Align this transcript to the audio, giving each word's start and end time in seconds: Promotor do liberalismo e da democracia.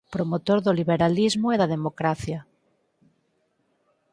Promotor 0.15 0.57
do 0.65 0.71
liberalismo 0.79 1.47
e 1.51 1.55
da 1.61 1.71
democracia. 1.75 2.39